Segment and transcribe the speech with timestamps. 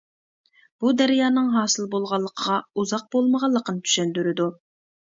[0.85, 4.55] بۇ دەريانىڭ ھاسىل بولغانلىقىغا ئۇزاق بولمىغانلىقىنى چۈشەندۈرىدۇ.